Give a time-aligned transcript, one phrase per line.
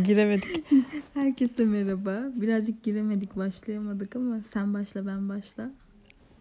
[0.00, 0.64] Giremedik.
[1.14, 2.22] Herkese merhaba.
[2.34, 5.70] Birazcık giremedik, başlayamadık ama sen başla ben başla.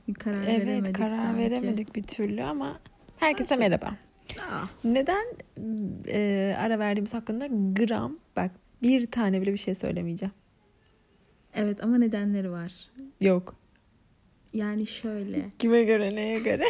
[0.08, 1.38] Bir karar evet veremedik karar sanki.
[1.40, 2.80] veremedik bir türlü ama
[3.18, 3.58] herkese Başla.
[3.58, 3.96] merhaba.
[4.52, 5.26] Aa, Neden
[6.08, 7.48] e, ara verdiğimiz hakkında
[7.84, 8.52] gram bak
[8.82, 10.34] bir tane bile bir şey söylemeyeceğim.
[11.54, 12.74] evet ama nedenleri var.
[13.22, 13.56] Yok.
[14.54, 16.66] Yani şöyle Kime göre neye göre?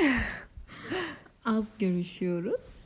[1.45, 2.80] az görüşüyoruz.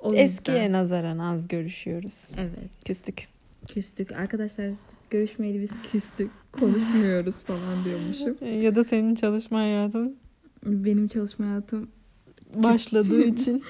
[0.00, 2.28] O yüzden- Eskiye nazaran az görüşüyoruz.
[2.36, 3.28] Evet Küstük.
[3.68, 4.12] küstük.
[4.12, 4.70] Arkadaşlar
[5.10, 6.30] görüşmeyeli biz küstük.
[6.52, 8.36] Konuşmuyoruz falan diyormuşum.
[8.62, 10.16] Ya da senin çalışma hayatın
[10.66, 11.88] Benim çalışma hayatım
[12.54, 13.62] başladığı için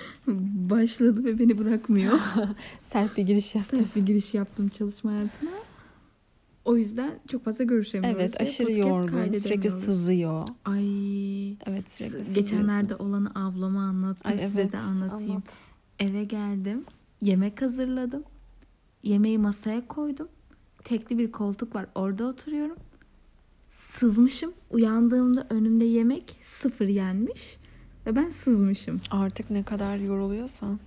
[0.70, 2.12] başladı ve beni bırakmıyor.
[2.92, 3.78] sert bir giriş yaptın.
[3.78, 5.50] Sert bir giriş yaptım çalışma hayatına.
[6.64, 8.20] O yüzden çok fazla görüşemiyoruz.
[8.20, 9.32] Evet ve aşırı yorgun.
[9.32, 10.42] Sürekli sızıyor.
[10.64, 12.34] Ay Evet sürekli sızıyorsun.
[12.34, 15.30] geçenlerde olanı ablama anlattım Ay, size evet, de anlatayım.
[15.32, 15.44] anlat.
[16.00, 16.84] Eve geldim.
[17.22, 18.24] Yemek hazırladım.
[19.02, 20.28] Yemeği masaya koydum.
[20.84, 21.86] Tekli bir koltuk var.
[21.94, 22.76] Orada oturuyorum.
[23.72, 24.52] Sızmışım.
[24.70, 27.56] Uyandığımda önümde yemek sıfır yenmiş.
[28.06, 29.00] Ve ben sızmışım.
[29.10, 30.80] Artık ne kadar yoruluyorsan.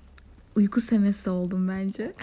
[0.55, 2.14] Uyku semesi oldum bence.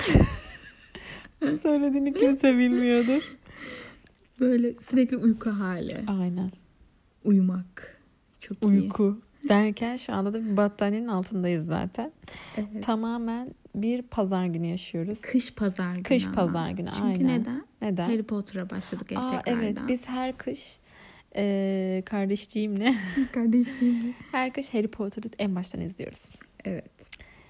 [1.62, 3.22] Söylediğini kimse bilmiyordur.
[4.40, 6.04] Böyle sürekli uyku hali.
[6.06, 6.50] Aynen.
[7.24, 8.00] Uyumak.
[8.40, 8.66] Çok iyi.
[8.66, 9.18] Uyku.
[9.48, 12.12] Derken şu anda da bir battaniyenin altındayız zaten.
[12.56, 12.82] Evet.
[12.84, 15.20] Tamamen bir pazar günü yaşıyoruz.
[15.20, 16.02] Kış pazar günü.
[16.02, 16.34] Kış ama.
[16.34, 17.40] pazar günü, Çünkü aynen.
[17.40, 17.64] neden?
[17.82, 18.06] Neden?
[18.08, 19.42] Harry Potter'a başladık Aa, tekrardan.
[19.60, 20.76] evet biz her kış
[21.36, 22.94] e, kardeşciğimle
[23.32, 24.14] Kardeşciğim.
[24.32, 26.22] her kış Harry Potter'ı en baştan izliyoruz.
[26.64, 26.84] Evet.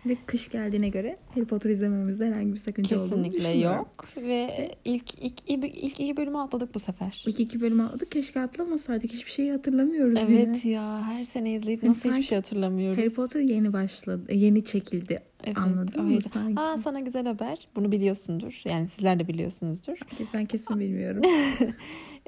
[0.06, 3.76] Ve kış geldiğine göre Harry Potter izlememizde herhangi bir sakınca olduğunu Kesinlikle düşünmüyorum.
[3.78, 4.06] yok.
[4.16, 5.34] Ve ilk ilk
[5.82, 7.24] ilk iyi bölümü atladık bu sefer.
[7.26, 8.10] İlk iki bölüm atladık.
[8.10, 9.12] Keşke atlamasaydık.
[9.12, 10.74] Hiçbir şeyi hatırlamıyoruz Evet yine.
[10.74, 12.98] ya her sene izleyip nasıl hiçbir sanki şey hatırlamıyoruz.
[12.98, 14.34] Harry Potter yeni başladı.
[14.34, 15.18] Yeni çekildi.
[15.44, 16.20] Evet, Anladın mı?
[16.20, 16.60] Sanki.
[16.60, 17.68] Aa sana güzel haber.
[17.76, 18.62] Bunu biliyorsundur.
[18.70, 19.98] Yani sizler de biliyorsunuzdur.
[20.34, 21.22] Ben kesin bilmiyorum.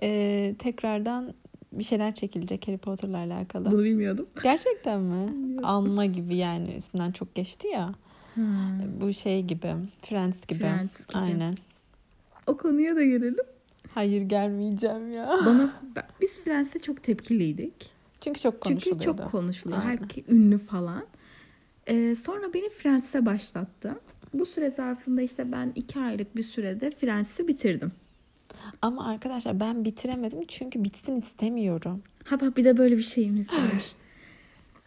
[0.03, 1.35] Ee, tekrardan
[1.73, 3.71] bir şeyler çekilecek Harry Potter'la alakalı.
[3.73, 4.27] Bunu bilmiyordum.
[4.43, 5.33] Gerçekten mi?
[5.63, 7.95] Anma gibi yani üstünden çok geçti ya.
[8.35, 8.43] Ha.
[9.01, 9.75] Bu şey gibi.
[10.03, 10.59] Friends gibi.
[10.59, 11.19] Friends gibi.
[11.19, 11.57] Aynen.
[12.47, 13.37] O konuya da gelelim.
[13.95, 15.39] Hayır gelmeyeceğim ya.
[15.47, 15.73] Bana
[16.21, 17.75] biz Friends'e çok tepkiliydik.
[18.21, 19.23] Çünkü çok Çünkü konuşuluyordu.
[19.23, 19.81] çok konuşuluyor.
[19.81, 19.91] Aynen.
[19.91, 21.05] Herkes ünlü falan.
[21.87, 23.95] Ee, sonra beni Friends'e başlattı.
[24.35, 27.93] Bu süre zarfında işte ben iki aylık bir sürede Friends'i bitirdim.
[28.83, 32.03] Ama arkadaşlar ben bitiremedim çünkü bitsin istemiyorum.
[32.25, 33.95] Ha bak bir de böyle bir şeyimiz var.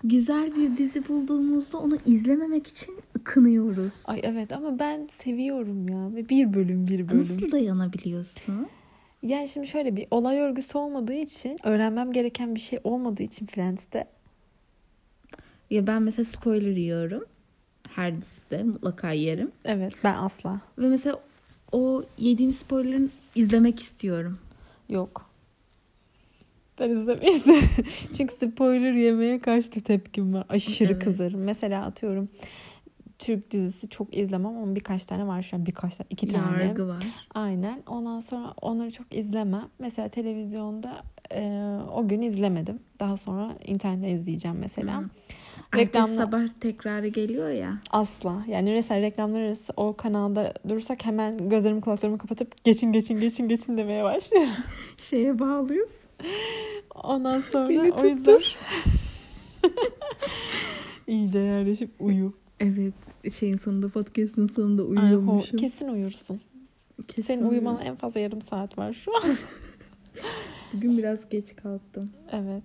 [0.03, 4.03] Güzel bir dizi bulduğumuzda onu izlememek için ıkınıyoruz.
[4.07, 6.15] Ay evet ama ben seviyorum ya.
[6.15, 7.19] Ve bir bölüm bir bölüm.
[7.19, 8.67] Nasıl dayanabiliyorsun?
[9.23, 14.07] Yani şimdi şöyle bir olay örgüsü olmadığı için öğrenmem gereken bir şey olmadığı için Friends'te
[15.69, 17.23] Ya ben mesela spoiler yiyorum.
[17.89, 19.51] Her dizide mutlaka yerim.
[19.65, 21.19] evet ben asla Ve mesela
[21.71, 24.39] o yediğim spoiler'ın izlemek istiyorum.
[24.89, 25.29] yok.
[26.79, 27.45] Ben izlemeyiz.
[28.17, 30.45] Çünkü spoiler yemeye karşı tepkim var.
[30.49, 31.03] Aşırı Evet.
[31.03, 31.43] kızarım.
[31.43, 32.29] Mesela atıyorum
[33.19, 35.65] Türk dizisi çok izlemem ama birkaç tane var şu an.
[35.65, 36.07] Birkaç tane.
[36.09, 36.63] iki tane.
[36.63, 37.03] Yargı var.
[37.33, 37.83] Aynen.
[37.87, 39.67] Ondan sonra onları çok izlemem.
[39.79, 41.41] Mesela televizyonda e,
[41.93, 42.79] o gün izlemedim.
[42.99, 45.01] Daha sonra internette izleyeceğim mesela.
[45.01, 45.09] Hı.
[45.73, 47.77] Ertesi Reklamla sabah tekrarı geliyor ya.
[47.91, 48.45] asla.
[48.47, 53.77] Yani mesela reklamlar arası o kanalda durursak hemen gözlerimi kulaklarımı kapatıp geçin geçin geçin geçin
[53.77, 54.49] demeye başlıyorum.
[54.97, 55.89] Şeye bağlıyız.
[57.03, 58.37] Ondan sonra Beni o yüzden
[61.07, 62.33] iyice yerleşip uyu.
[62.59, 62.93] Evet.
[63.33, 65.59] Şeyin sonunda podcast'ın sonunda Ay, uyuyormuşum.
[65.59, 66.41] kesin uyursun.
[67.07, 67.57] Kesin Senin uyuyorum.
[67.67, 69.23] uyumana en fazla yarım saat var şu an.
[70.73, 72.11] Bugün biraz geç kalktım.
[72.31, 72.63] Evet.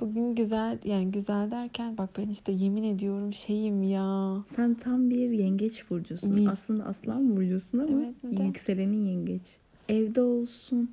[0.00, 4.36] Bugün güzel yani güzel derken bak ben işte yemin ediyorum şeyim ya.
[4.56, 6.36] Sen tam bir yengeç burcusun.
[6.36, 8.44] Biz- Aslında aslan burcusun ama Evet, neden?
[8.44, 9.42] yükselenin yengeç.
[9.88, 10.90] Evde olsun.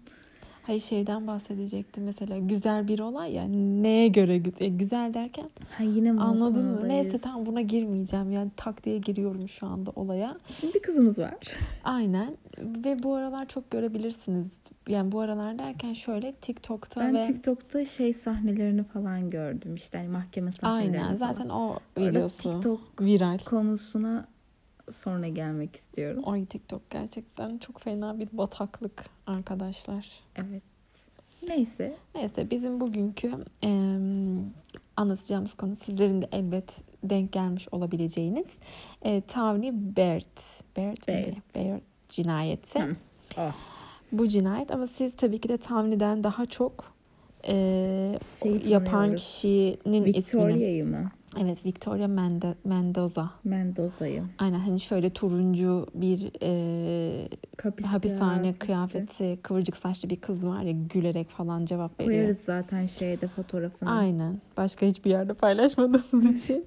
[0.67, 6.11] Hayır şeyden bahsedecektim mesela güzel bir olay ya neye göre güzel, güzel derken Ha yine
[6.11, 6.87] anladın mı?
[6.89, 10.37] Neyse tamam buna girmeyeceğim yani tak diye giriyorum şu anda olaya.
[10.49, 11.33] Şimdi bir kızımız var.
[11.83, 14.47] Aynen ve bu aralar çok görebilirsiniz.
[14.87, 19.75] Yani bu aralar derken şöyle TikTok'ta Ben ve TikTok'ta şey sahnelerini falan gördüm.
[19.75, 21.33] İşte hani mahkeme sahnelerini aynen falan.
[21.33, 23.37] zaten o Orada videosu TikTok viral.
[23.45, 24.25] konusuna
[24.93, 26.23] sonra gelmek istiyorum.
[26.25, 30.09] Ay TikTok gerçekten çok fena bir bataklık arkadaşlar.
[30.35, 30.63] Evet.
[31.47, 31.95] Neyse.
[32.15, 34.53] Neyse bizim bugünkü em,
[34.97, 38.47] anlatacağımız konu sizlerin de elbet denk gelmiş olabileceğiniz
[39.01, 40.63] e, Tavni Bert.
[40.77, 41.27] Bert, Bert.
[41.27, 41.41] miydi?
[41.55, 42.79] Bert cinayeti.
[42.79, 42.95] Hı.
[43.37, 43.51] Oh.
[44.11, 46.93] Bu cinayet ama siz tabii ki de Tavni'den daha çok
[47.47, 50.05] e, Şeyi yapan kişinin ismini.
[50.17, 51.11] Victoria'yı mı?
[51.41, 53.29] Evet Victoria Mende, Mendoza.
[53.43, 54.23] Mendoza'yı.
[54.39, 57.27] Aynen hani şöyle turuncu bir e,
[57.63, 58.59] Hapis hapishane kıyafeti.
[58.59, 62.13] kıyafeti, kıvırcık saçlı bir kız var ya gülerek falan cevap veriyor.
[62.15, 63.91] Koyarız zaten şeyde fotoğrafını.
[63.91, 64.41] Aynen.
[64.57, 66.65] Başka hiçbir yerde paylaşmadığımız için.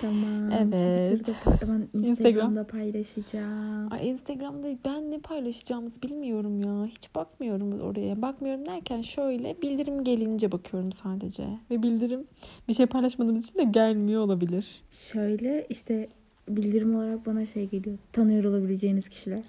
[0.00, 0.50] Tamam.
[0.52, 1.20] Evet.
[1.20, 2.04] Twitter'da ben Instagram.
[2.10, 3.92] Instagram'da paylaşacağım.
[3.92, 6.86] Ay, Instagram'da ben ne paylaşacağımızı bilmiyorum ya.
[6.86, 8.22] Hiç bakmıyorum oraya.
[8.22, 11.44] Bakmıyorum derken şöyle bildirim gelince bakıyorum sadece.
[11.70, 12.26] Ve bildirim
[12.68, 14.82] bir şey paylaşmadığımız için de gelmiyor olabilir.
[14.90, 16.08] Şöyle işte
[16.48, 17.98] bildirim olarak bana şey geliyor.
[18.12, 19.42] Tanıyor olabileceğiniz kişiler.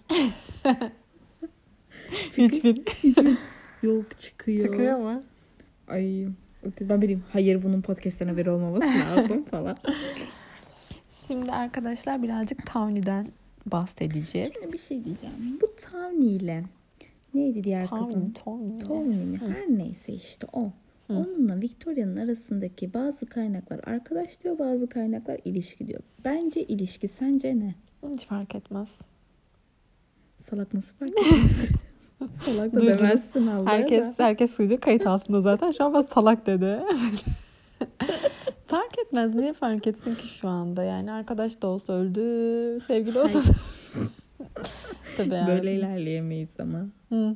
[2.31, 3.37] Çünkü Hiçbir hiçbir
[3.83, 4.59] yok çıkıyor.
[4.59, 5.23] çıkıyor mu?
[5.87, 6.27] Ay.
[6.81, 7.23] Ben bileyim.
[7.33, 9.77] Hayır bunun podcast'ten haberi olmaması lazım falan.
[11.09, 13.27] Şimdi arkadaşlar birazcık Tawny'den
[13.65, 14.51] bahsedeceğiz.
[14.53, 15.35] Şimdi bir şey diyeceğim.
[15.61, 16.63] Bu Tawny ile
[17.33, 18.31] neydi diğer Tawny, kızın?
[18.31, 18.79] Tawny.
[18.79, 19.37] Tawny mi?
[19.37, 20.71] Her neyse işte o.
[21.07, 21.13] Hı.
[21.13, 26.01] Onunla Victoria'nın arasındaki bazı kaynaklar arkadaş diyor, bazı kaynaklar ilişki diyor.
[26.25, 27.07] Bence ilişki.
[27.07, 27.75] Sence ne?
[28.13, 28.99] Hiç fark etmez.
[30.43, 31.69] Salak nasıl fark etmez?
[32.45, 34.23] Salak da demezsin ablaya Herkes da.
[34.23, 35.71] herkes duyacak kayıt altında zaten.
[35.71, 36.79] Şu an bana salak dedi.
[38.67, 39.35] fark etmez.
[39.35, 40.83] Niye fark etsin ki şu anda?
[40.83, 42.79] Yani arkadaş da olsa öldü.
[42.87, 43.41] Sevgili olsa.
[45.17, 45.47] Tabii yani.
[45.47, 46.85] Böyle ilerleyemeyiz ama.
[47.09, 47.35] Hı.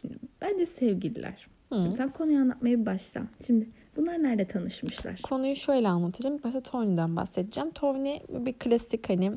[0.00, 1.46] Şimdi bence sevgililer.
[1.72, 1.74] Hı.
[1.74, 3.22] Şimdi sen konuyu anlatmaya bir başla.
[3.46, 5.20] Şimdi bunlar nerede tanışmışlar?
[5.22, 6.42] Konuyu şöyle anlatacağım.
[6.44, 7.70] Başta Tony'den bahsedeceğim.
[7.70, 9.32] Tony bir klasik hani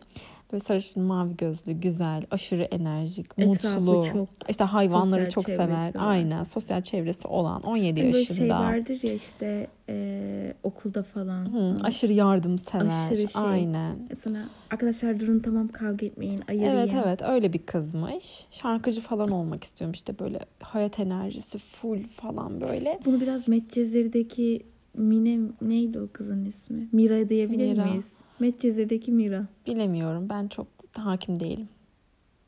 [0.51, 4.03] böyle sarışın mavi gözlü, güzel, aşırı enerjik, Etrafı mutlu.
[4.13, 5.68] çok işte hayvanları çok sever.
[5.69, 5.92] var.
[5.98, 6.44] Aynen.
[6.44, 8.38] Sosyal çevresi olan 17 Hani böyle yaşında.
[8.38, 11.53] şey vardır ya işte e, okulda falan.
[11.53, 12.86] Hı, aşırı yardımsever.
[12.86, 13.42] Aşırı şey.
[13.42, 14.09] Aynen.
[14.24, 16.75] Sana arkadaşlar durun tamam kavga etmeyin ayırayım.
[16.77, 18.45] Evet evet öyle bir kızmış.
[18.51, 23.00] Şarkıcı falan olmak istiyorum işte böyle hayat enerjisi full falan böyle.
[23.06, 24.63] Bunu biraz Medcezir'deki
[24.95, 26.88] Mine neydi o kızın ismi?
[26.92, 27.86] Mira diyebilir Mira.
[27.86, 28.12] miyiz?
[28.41, 29.45] Medcezir'deki Mira.
[29.67, 30.67] Bilemiyorum ben çok
[30.97, 31.69] hakim değilim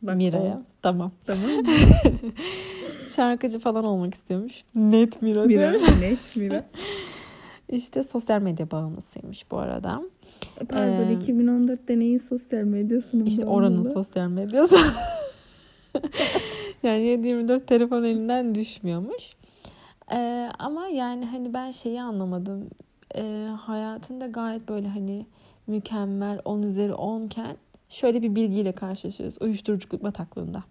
[0.02, 0.54] Bak Mira'ya.
[0.58, 0.62] o.
[0.82, 1.12] Tamam.
[1.26, 1.50] Tamam?
[3.16, 4.64] Şarkıcı falan olmak istiyormuş.
[4.76, 5.72] Net Mira, Mira.
[6.00, 6.66] Net Mira.
[7.70, 10.02] İşte sosyal medya bağımlısıymış bu arada.
[10.70, 13.58] Pardon Ee, 2014'te neyin sosyal medyasının İşte bağımlılığı?
[13.58, 14.78] oranın sosyal medyası.
[16.84, 19.30] yani 7-24 telefon elinden düşmüyormuş.
[20.12, 22.70] Ee, ama yani hani ben şeyi anlamadım.
[23.16, 25.26] Ee, hayatında gayet böyle hani
[25.68, 27.58] mükemmel 10 üzeri 10 iken
[27.90, 29.38] şöyle bir bilgiyle karşılaşıyoruz.
[29.42, 30.64] Uyuşturuculuk bataklığında.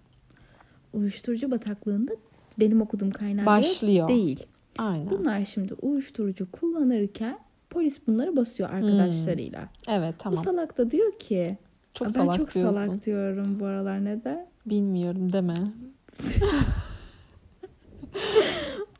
[0.92, 2.12] Uyuşturucu bataklığında
[2.60, 4.08] benim okuduğum kaynağı Başlıyor.
[4.08, 4.46] değil.
[4.78, 5.10] Aynen.
[5.10, 7.38] Bunlar şimdi uyuşturucu kullanırken
[7.70, 9.68] polis bunları basıyor arkadaşlarıyla.
[9.88, 10.44] Evet Bu tamam.
[10.44, 11.56] salak da diyor ki
[11.94, 12.74] Çok ben salak çok diyorsun.
[12.74, 14.46] salak diyorum bu aralar neden?
[14.66, 15.56] Bilmiyorum deme.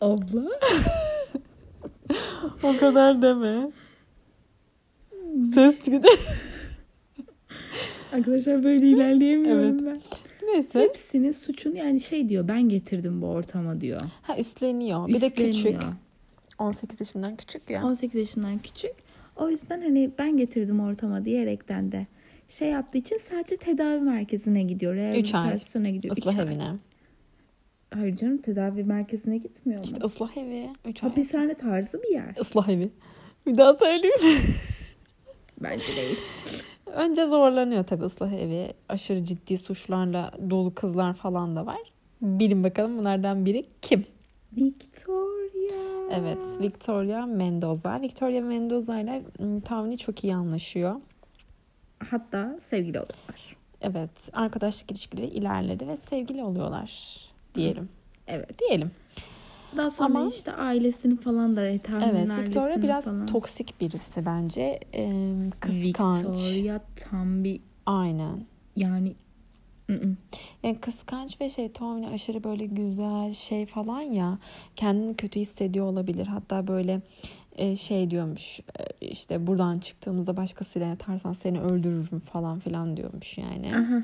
[0.01, 0.43] Abla.
[2.63, 3.71] O kadar deme.
[5.55, 6.19] Ses gider.
[8.13, 10.01] Arkadaşlar böyle ilerleyemiyorum ben.
[10.43, 10.81] Neyse.
[10.81, 14.01] Hepsinin suçunu yani şey diyor ben getirdim bu ortama diyor.
[14.23, 15.09] Ha üstleniyor.
[15.09, 15.55] Bir de küçük.
[15.55, 15.93] Üstleniyor.
[16.59, 17.85] 18 yaşından küçük ya.
[17.85, 18.93] 18 yaşından küçük.
[19.37, 22.07] O yüzden hani ben getirdim ortama diyerekten de
[22.49, 24.95] şey yaptığı için sadece tedavi merkezine gidiyor.
[24.95, 26.17] Rehabilitasyona gidiyor.
[26.17, 26.45] Üç Islah ay.
[26.45, 26.69] evine.
[27.95, 29.85] Hayır canım tedavi merkezine gitmiyor mu?
[29.85, 30.69] İşte ıslah evi.
[30.85, 31.11] 3 ay.
[31.11, 32.35] Hapishane tarzı bir yer.
[32.41, 32.91] Islah evi.
[33.47, 34.41] Bir daha söyleyeyim mi?
[35.63, 36.19] Bence değil.
[36.87, 38.73] Önce zorlanıyor tabii ıslah evi.
[38.89, 41.81] Aşırı ciddi suçlarla dolu kızlar falan da var.
[42.23, 44.05] Bilin bakalım bunlardan biri kim?
[44.57, 45.83] Victoria.
[46.11, 48.01] Evet, Victoria Mendoza.
[48.01, 50.95] Victoria Mendoza ile ım, Tawny çok iyi anlaşıyor.
[52.11, 53.57] Hatta sevgili oluyorlar.
[53.81, 57.17] Evet, arkadaşlık ilişkileri ilerledi ve sevgili oluyorlar
[57.55, 57.89] diyelim.
[58.27, 58.59] Evet.
[58.59, 58.91] Diyelim.
[59.77, 63.27] Daha sonra Ama- işte ailesini falan da tahminen Evet, Victoria biraz falan.
[63.27, 64.81] toksik birisi bence.
[64.95, 65.13] Ee,
[65.61, 66.25] kıskanç.
[66.27, 68.45] Victoria tam bir Aynen.
[68.77, 69.15] yani
[69.91, 70.17] ı-ı.
[70.63, 74.39] Yani kıskanç ve şey Tony aşırı böyle güzel şey falan ya
[74.77, 76.27] kendini kötü hissediyor olabilir.
[76.27, 77.01] Hatta böyle
[77.57, 83.77] e, şey diyormuş e, işte buradan çıktığımızda başkasıyla yatarsan seni öldürürüm falan filan diyormuş yani.
[83.77, 84.03] Aha.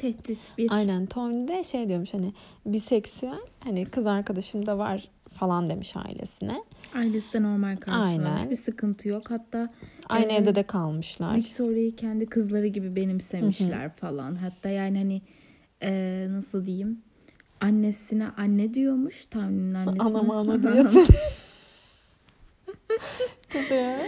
[0.00, 0.70] Tehdit bir.
[0.72, 2.32] Aynen Tony de şey diyormuş hani
[2.66, 6.64] biseksüel hani kız arkadaşım da var falan demiş ailesine.
[6.94, 8.30] Ailesi de normal karşılamış.
[8.30, 8.50] Aynen.
[8.50, 9.30] Bir sıkıntı yok.
[9.30, 9.68] Hatta
[10.08, 11.36] Aynı Ee, evde de kalmışlar.
[11.36, 14.34] Victoria'yı kendi kızları gibi benimsemişler falan.
[14.34, 15.22] Hatta yani hani
[15.82, 17.02] e, nasıl diyeyim
[17.60, 19.24] annesine anne diyormuş.
[19.24, 20.02] Tahmin'in annesine.
[20.02, 21.06] Anam ana diyorsun.
[23.52, 24.00] Tabii ya.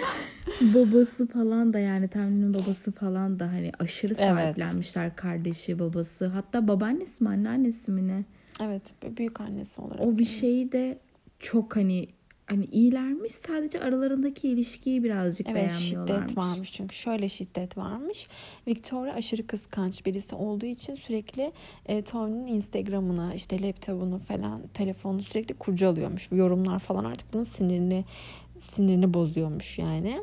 [0.60, 4.28] babası falan da yani Tahmin'in babası falan da hani aşırı Evet.
[4.34, 6.26] sahiplenmişler kardeşi babası.
[6.26, 8.24] Hatta babaannesi mi anneannesi mi ne?
[8.60, 10.00] Evet büyük annesi olarak.
[10.00, 10.98] O bir şeyi de
[11.38, 12.06] çok hani
[12.46, 16.20] hani iyilermiş sadece aralarındaki ilişkiyi birazcık Evet beğenmiyorlarmış.
[16.28, 18.28] şiddet varmış çünkü şöyle şiddet varmış.
[18.68, 21.52] Victoria aşırı kıskanç birisi olduğu için sürekli
[21.86, 26.32] e, Tony'nin Instagram'ını işte laptopunu falan telefonunu sürekli kurcalıyormuş.
[26.32, 28.04] Yorumlar falan artık bunun sinirini
[28.62, 30.20] sinirini bozuyormuş yani.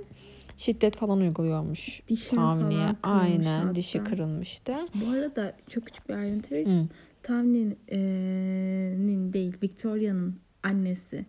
[0.58, 2.80] Şiddet falan uyguluyormuş Tony'ye.
[2.80, 3.76] falan Aynen hatta.
[3.76, 4.76] dişi kırılmıştı.
[4.96, 6.84] Bu arada çok küçük bir ayrıntı vereceğim.
[6.84, 6.94] Hı.
[9.34, 11.26] Değil Victoria'nın annesi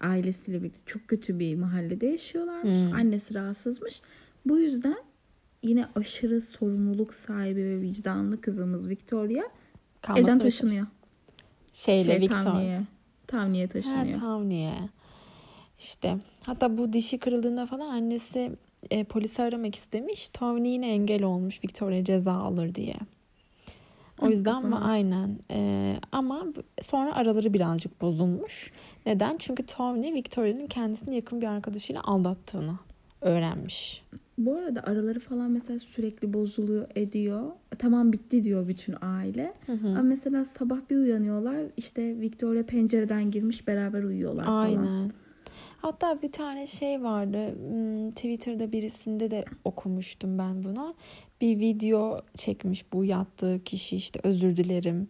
[0.00, 2.78] ailesiyle birlikte çok kötü bir mahallede yaşıyorlarmış.
[2.78, 2.94] Hı.
[2.94, 4.00] Annesi rahatsızmış.
[4.46, 4.98] Bu yüzden
[5.62, 9.44] yine aşırı sorumluluk sahibi ve vicdanlı kızımız Victoria
[10.02, 10.86] Kalmasını evden taşınıyor.
[11.72, 12.42] Şeyle şey, Victoria.
[12.44, 12.82] Tavni'ye.
[13.26, 14.20] Tavni'ye Ha, taşınıyor.
[14.20, 14.74] Tavni'ye.
[15.78, 18.52] İşte hatta bu dişi kırıldığında falan annesi
[18.90, 20.28] e, polisi aramak istemiş.
[20.28, 22.94] Tavni yine engel olmuş Victoria ceza alır diye.
[24.22, 25.38] O yüzden ama aynen.
[25.50, 26.46] E, ama
[26.80, 28.72] sonra araları birazcık bozulmuş.
[29.06, 29.36] Neden?
[29.38, 32.78] Çünkü Tony Victoria'nın kendisini yakın bir arkadaşıyla aldattığını
[33.20, 34.02] öğrenmiş.
[34.38, 37.42] Bu arada araları falan mesela sürekli bozuluyor ediyor.
[37.78, 39.54] Tamam bitti diyor bütün aile.
[39.66, 39.88] Hı hı.
[39.88, 44.60] Ama mesela sabah bir uyanıyorlar işte Victoria pencereden girmiş beraber uyuyorlar falan.
[44.60, 45.12] Aynen.
[45.80, 47.54] Hatta bir tane şey vardı.
[47.54, 50.94] hmm, Twitter'da birisinde de okumuştum ben bunu.
[51.40, 55.08] Bir video çekmiş bu yattığı kişi işte özür dilerim.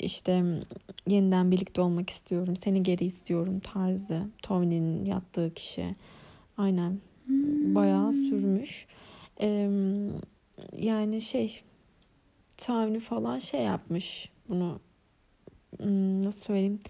[0.00, 0.44] işte
[1.06, 2.56] yeniden birlikte olmak istiyorum.
[2.56, 4.22] Seni geri istiyorum tarzı.
[4.42, 5.94] Tony'nin yattığı kişi.
[6.56, 6.98] Aynen.
[7.26, 7.74] Hmm.
[7.74, 8.86] Bayağı sürmüş.
[9.40, 9.70] Ee,
[10.72, 11.62] yani şey
[12.56, 14.80] Tony falan şey yapmış bunu
[15.78, 16.80] hmm, nasıl söyleyeyim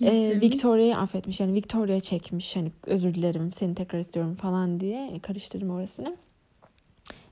[0.00, 0.42] Gizlemiş.
[0.42, 1.40] Victoria'yı affetmiş.
[1.40, 2.56] Yani Victoria çekmiş.
[2.56, 5.18] Hani özür dilerim seni tekrar istiyorum falan diye.
[5.22, 6.16] Karıştırdım orasını.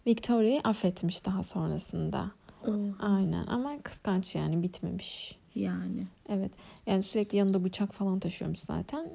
[0.06, 2.30] Victoria'yı affetmiş daha sonrasında.
[2.66, 5.38] Oh, Aynen ama kıskanç yani bitmemiş.
[5.54, 6.06] yani.
[6.28, 6.52] Evet.
[6.86, 9.10] Yani sürekli yanında bıçak falan taşıyormuş zaten.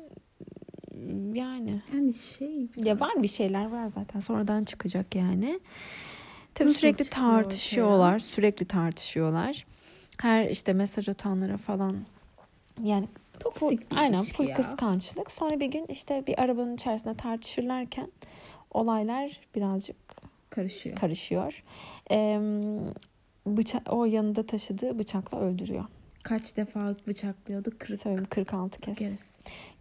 [1.34, 4.20] Yani Yani şey ya var bir şeyler var zaten.
[4.20, 5.60] Sonradan çıkacak yani.
[6.56, 8.20] Tabii Nasıl sürekli tartışıyorlar.
[8.20, 9.66] Sürekli tartışıyorlar.
[10.18, 11.98] Her işte mesaj atanlara falan
[12.84, 13.08] yani
[13.40, 14.56] Full, toksik bir aynen full ya.
[14.56, 15.32] kıskançlık.
[15.32, 18.12] Sonra bir gün işte bir arabanın içerisinde tartışırlarken
[18.72, 19.96] olaylar birazcık
[20.50, 20.98] karışıyor.
[20.98, 21.64] karışıyor.
[22.12, 22.16] Ee,
[23.48, 25.86] bıça- o yanında taşıdığı bıçakla öldürüyor.
[26.24, 27.70] Kaç defa bıçaklıyordu?
[27.80, 28.98] 40 Söyleyeyim 46 kez.
[28.98, 29.20] kez.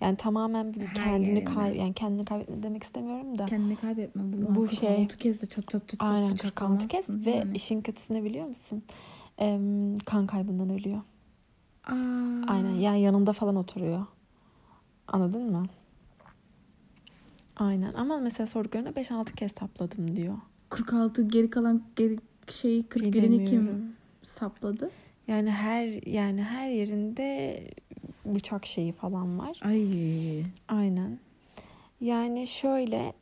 [0.01, 3.47] Yani tamamen bir Her kendini kay yani kendini kaybetme demek istemiyorum da.
[3.47, 4.23] Kendini kaybetme.
[4.25, 5.03] Bu, Bu bu şey- şey.
[5.05, 7.57] 6 kez de çat çat çat Aynen 46 kez ve yani.
[7.57, 8.83] işin kötüsünü biliyor musun?
[9.41, 9.59] Ee,
[10.07, 11.01] kan kaybından ölüyor.
[11.87, 11.93] Aa,
[12.49, 14.07] Aynen yani yanında falan oturuyor.
[15.09, 15.67] Anladın mı?
[17.57, 20.35] Aynen ama mesela sorduklarında 5-6 kez sapladım diyor.
[20.69, 22.19] 46 geri kalan geri
[22.51, 23.47] şey 41'ini Bilemiyorum.
[23.47, 24.91] kim sapladı?
[25.29, 27.61] Yani her yani her yerinde
[28.27, 29.61] bıçak şeyi falan var.
[29.65, 30.43] Ay.
[30.69, 31.19] Aynen.
[32.01, 33.13] Yani şöyle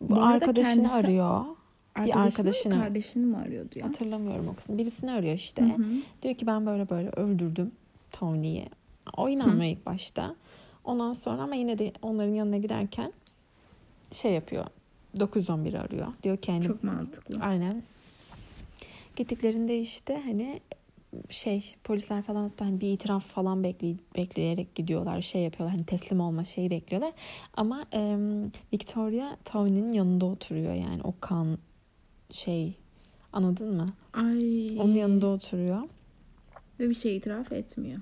[0.00, 1.44] bu arkadaşını kendisi- arıyor.
[1.94, 3.86] Arkadaşını arkadaşını- mı kardeşini mi arıyordu ya?
[3.86, 4.78] Hatırlamıyorum o kısmını.
[4.78, 5.62] Birisini arıyor işte.
[5.62, 5.84] Hı hı.
[6.22, 7.72] Diyor ki ben böyle böyle öldürdüm
[8.12, 8.68] Tony'yi.
[9.16, 10.36] O inanmıyor ilk başta.
[10.84, 13.12] Ondan sonra ama yine de onların yanına giderken
[14.12, 14.64] şey yapıyor.
[15.20, 16.06] 911 arıyor.
[16.22, 17.38] Diyor ki hani Çok mantıklı.
[17.40, 17.82] Aynen.
[19.16, 20.60] Gittiklerinde işte hani
[21.30, 25.22] şey polisler falan hatta hani bir itiraf falan bekley bekleyerek gidiyorlar.
[25.22, 27.12] Şey yapıyorlar hani teslim olma şeyi bekliyorlar.
[27.54, 28.18] Ama e,
[28.72, 31.58] Victoria Tony'nin yanında oturuyor yani o kan
[32.30, 32.74] şey
[33.32, 33.86] anladın mı?
[34.12, 34.80] Ay.
[34.80, 35.82] Onun yanında oturuyor.
[36.80, 38.00] Ve bir şey itiraf etmiyor.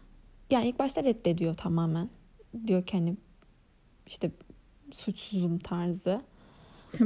[0.50, 2.08] Yani ilk başta reddediyor tamamen.
[2.66, 3.16] Diyor ki hani
[4.06, 4.30] işte
[4.92, 6.20] suçsuzum tarzı.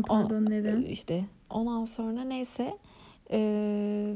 [0.06, 0.82] Pardon neden?
[0.82, 2.78] İşte ondan sonra neyse
[3.30, 4.14] eee,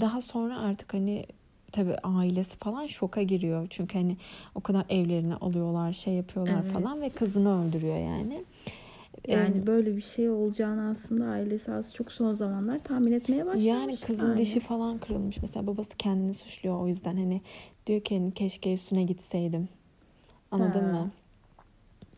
[0.00, 1.26] daha sonra artık hani
[1.72, 3.66] tabii ailesi falan şoka giriyor.
[3.70, 4.16] Çünkü hani
[4.54, 6.72] o kadar evlerini alıyorlar şey yapıyorlar Evet.
[6.72, 8.44] falan ve kızını öldürüyor yani.
[9.28, 13.64] Yani Eee, böyle bir şey olacağını aslında ailesi az çok son zamanlar tahmin etmeye başlamış.
[13.66, 14.38] yani kızın Yani.
[14.38, 15.42] dişi falan kırılmış.
[15.42, 17.40] Mesela babası kendini suçluyor o yüzden hani
[17.86, 19.68] diyor ki hani keşke üstüne gitseydim.
[20.50, 20.90] Anladın Ha.
[21.04, 21.10] mı?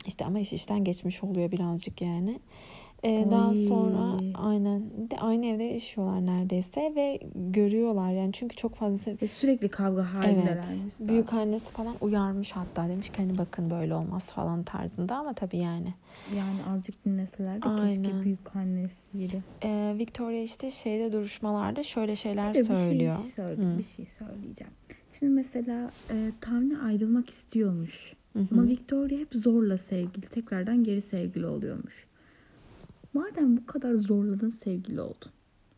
[0.07, 2.41] İşte ama iş işten geçmiş oluyor birazcık yani.
[3.05, 9.13] Ee, daha sonra aynen de aynı evde yaşıyorlar neredeyse ve görüyorlar yani çünkü çok fazla
[9.23, 10.57] Ve sürekli kavga halindeler.
[10.57, 11.09] Evet.
[11.09, 15.57] Büyük annesi falan uyarmış hatta demiş ki hani bakın böyle olmaz falan tarzında ama tabii
[15.57, 15.95] yani.
[16.37, 18.03] Yani azıcık dinleseler de Aynen.
[18.03, 19.43] keşke büyük annesiyle.
[19.65, 23.17] Ee, Victoria işte şeyde duruşmalarda şöyle şeyler de söylüyor.
[23.19, 24.73] Bir şey, söyle, bir şey söyleyeceğim.
[25.19, 28.15] Şimdi mesela e, Tavni ayrılmak istiyormuş.
[28.33, 28.47] Hı hı.
[28.53, 30.27] Ama Victoria hep zorla sevgili.
[30.27, 32.07] Tekrardan geri sevgili oluyormuş.
[33.15, 35.33] Madem bu kadar zorladın sevgili oldun.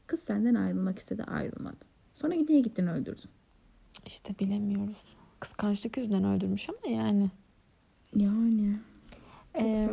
[0.07, 1.87] Kız senden ayrılmak istedi ayrılmadın.
[2.15, 3.31] Sonra niye gittin öldürdün?
[4.07, 5.17] İşte bilemiyoruz.
[5.41, 7.31] Kıskançlık yüzünden öldürmüş ama yani.
[8.17, 8.77] Yani.
[9.59, 9.89] Ee,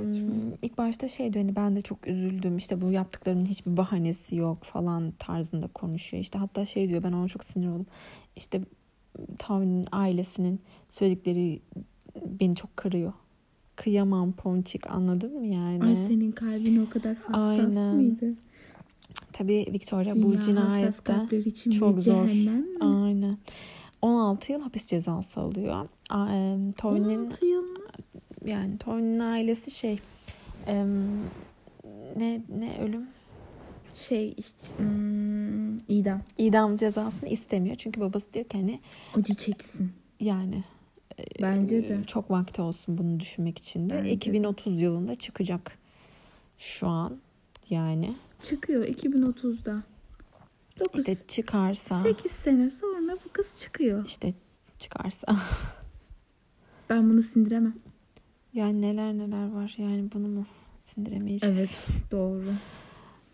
[0.62, 5.12] ilk başta şeydi hani ben de çok üzüldüm işte bu yaptıklarının hiçbir bahanesi yok falan
[5.12, 6.22] tarzında konuşuyor.
[6.22, 7.86] İşte hatta şey diyor ben ona çok sinir oldum.
[8.36, 8.62] İşte
[9.40, 11.62] Tony'nin ailesinin söyledikleri
[12.16, 13.14] beni çok kırıyor.
[13.75, 15.84] Kıyamam Ponçik anladın mı yani?
[15.84, 17.96] Ay senin kalbin o kadar hassas Aynen.
[17.96, 18.34] mıydı?
[19.34, 21.13] Tabii Victoria Dünya bu cinayette
[21.80, 22.24] çok zor.
[22.25, 22.65] mi?
[22.80, 23.38] aynen
[24.01, 25.88] 16 yıl hapis cezası alıyor.
[26.77, 27.77] Tony'nin 16 yıl mı?
[28.46, 30.00] yani Tony'nin ailesi şey
[32.18, 33.08] ne ne ölüm
[34.08, 34.36] Şey
[34.77, 36.22] hmm, idam.
[36.38, 37.75] idam cezasını istemiyor.
[37.75, 38.80] Çünkü babası diyor ki hani
[39.15, 39.92] Acı çeksin.
[40.20, 40.63] yani
[41.41, 42.03] Bence de.
[42.08, 43.93] çok vakti olsun bunu düşünmek için de.
[43.93, 44.13] Bence de.
[44.13, 45.77] 2030 yılında çıkacak
[46.58, 47.17] şu an
[47.70, 48.15] yani.
[48.43, 49.84] Çıkıyor 2030'da.
[50.79, 54.05] 9, işte çıkarsa 8 sene sonra bu kız çıkıyor.
[54.05, 54.34] işte
[54.79, 55.27] çıkarsa
[56.89, 57.74] Ben bunu sindiremem.
[58.53, 60.46] yani neler neler var yani bunu mu
[60.79, 61.58] sindiremeyeceğiz.
[61.60, 62.53] Evet doğru.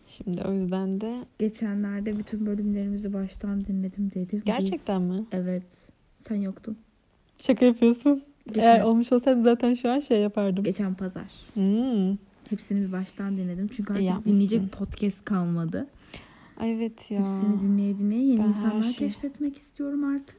[0.08, 4.42] Şimdi o yüzden de Geçenlerde bütün bölümlerimizi baştan dinledim dedim.
[4.46, 5.18] gerçekten mi?
[5.20, 5.64] Biz- Evet.
[6.28, 6.78] Sen yoktun.
[7.40, 8.24] Şaka yapıyorsun.
[8.48, 10.64] Geçen, Eğer olmuş olsaydım zaten şu an şey yapardım.
[10.64, 11.26] geçen pazar.
[11.54, 12.18] Hmm.
[12.50, 13.68] Hepsini bir baştan dinledim.
[13.76, 14.32] Çünkü artık yapmışsın.
[14.34, 15.88] dinleyecek podcast kalmadı.
[16.58, 17.20] Ay Evet ya.
[17.20, 20.38] Hepsini dinleye dinleye yeni Ben insanlar şey- keşfetmek istiyorum artık.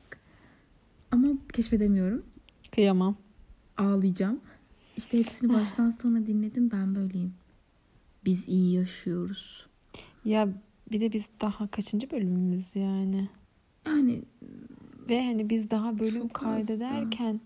[1.10, 2.22] Ama keşfedemiyorum.
[2.74, 3.16] Kıyamam.
[3.78, 4.40] Ağlayacağım.
[4.96, 6.70] İşte hepsini baştan sona dinledim.
[6.70, 7.34] Ben böyleyim.
[8.24, 9.66] Biz iyi yaşıyoruz.
[10.24, 10.48] Ya
[10.92, 13.28] bir de biz daha kaçıncı bölümümüz yani.
[13.86, 14.22] Yani
[15.10, 17.40] Ve hani biz daha bölüm Çok kaydederken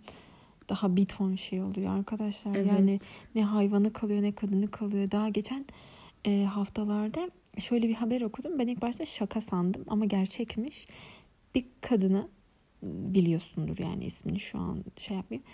[0.69, 2.55] daha bir ton şey oluyor arkadaşlar.
[2.55, 2.67] evet.
[2.67, 2.99] Yani
[3.35, 5.11] ne hayvanı kalıyor ne kadını kalıyor.
[5.11, 5.65] Daha geçen
[6.25, 8.59] e, haftalarda şöyle bir haber okudum.
[8.59, 10.87] Ben ilk başta şaka sandım ama gerçekmiş.
[11.55, 12.29] Bir kadını
[12.83, 15.47] biliyorsundur yani ismini şu an şey yapmayayım.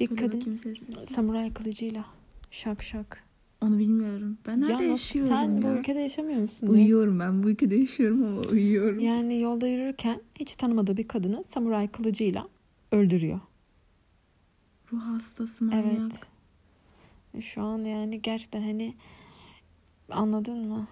[0.00, 0.60] Bir Söyle kadın
[1.08, 2.04] samuray kılıcıyla
[2.50, 3.24] şak şak.
[3.60, 4.19] Onu bilmiyorum.
[4.50, 5.62] Ben nerede ya yaşıyorum sen ya?
[5.62, 6.66] bu ülkede yaşamıyor musun?
[6.66, 6.72] ya?
[6.72, 7.42] Uyuyorum ben.
[7.42, 8.98] Bu ülkede yaşıyorum ama uyuyorum.
[8.98, 12.48] Yani yolda yürürken hiç tanımadığı bir kadını samuray kılıcıyla
[12.92, 13.40] öldürüyor.
[14.92, 16.12] Ruh hastası manyak.
[17.34, 17.44] Evet.
[17.44, 18.94] Şu an yani gerçekten hani
[20.10, 20.86] anladın mı?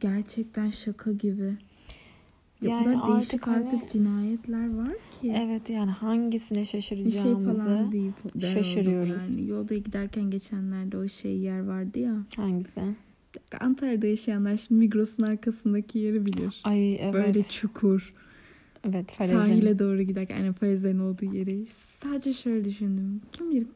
[0.00, 1.56] Gerçekten şaka gibi.
[2.62, 5.34] Ya Yani o kadar değişik artık hani- artık cinayetler var ki.
[5.36, 9.28] Evet yani hangisine Bir şey şaşıracağımızı falan deyip der şaşırıyoruz.
[9.36, 9.48] Yani.
[9.48, 12.16] Yolda giderken geçenlerde o şey yer vardı ya.
[12.36, 12.80] hangisi?
[13.60, 16.60] Antalya'da yaşayanlar şimdi Migros'un arkasındaki yeri bilir.
[16.64, 17.14] Ay evet.
[17.14, 18.10] Böyle çukur.
[18.84, 19.36] evet Farez'in.
[19.36, 21.66] Sahile doğru giderken yani Faizlerin olduğu yeri.
[22.02, 23.20] Sadece şöyle düşündüm.
[23.32, 23.66] Kim bilir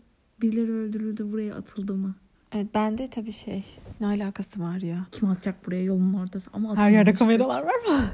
[0.42, 2.14] birileri öldürüldü buraya atıldı mı?
[2.56, 3.64] Evet bende tabii şey
[4.00, 5.06] ne alakası var ya?
[5.12, 6.50] Kim atacak buraya yolun ortası?
[6.52, 8.04] Ama Her yerde kameralar var mı?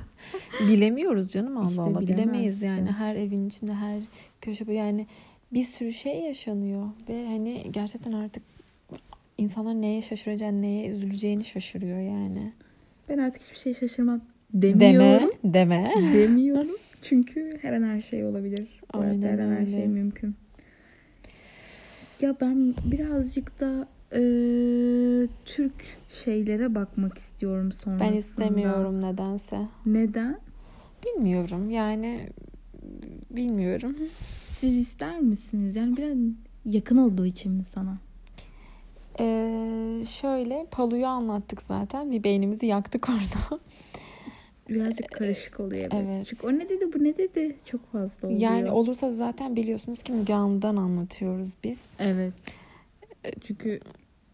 [0.69, 2.01] Bilemiyoruz canım Allah İşte Allah.
[2.01, 4.01] Bilemeyiz yani her evin içinde her
[4.41, 5.07] köşe yani
[5.53, 8.43] bir sürü şey yaşanıyor ve hani gerçekten artık
[9.39, 12.53] insanlar neye şaşıracağını, neye üzüleceğini şaşırıyor yani.
[13.09, 14.21] Ben artık hiçbir şey şaşırmam
[14.55, 15.31] demiyorum.
[15.45, 15.93] Deme, deme.
[16.15, 16.77] Demiyorum.
[17.03, 18.81] Çünkü her an her şey olabilir.
[18.95, 20.35] Bu Aynen her an her şey mümkün.
[22.21, 24.23] Ya ben birazcık da e,
[25.45, 25.73] Türk
[26.11, 28.11] şeylere bakmak istiyorum sonrasında.
[28.11, 29.69] Ben istemiyorum nedense.
[29.87, 30.39] Neden?
[31.07, 32.29] Bilmiyorum yani
[33.31, 33.97] bilmiyorum.
[34.59, 35.77] Siz ister misiniz?
[35.77, 36.17] Yani biraz
[36.65, 37.99] yakın olduğu için mi sana?
[39.21, 42.11] Ee, şöyle Palu'yu anlattık zaten.
[42.11, 43.63] Bir beynimizi yaktık orada.
[44.69, 46.07] Birazcık karışık oluyor evet.
[46.09, 46.27] Evet.
[46.27, 48.41] Çünkü o ne dedi bu ne dedi çok fazla oluyor.
[48.41, 51.81] Yani olursa zaten biliyorsunuz ki Müge Anlı'dan anlatıyoruz biz.
[51.99, 52.33] Evet.
[53.47, 53.81] Çünkü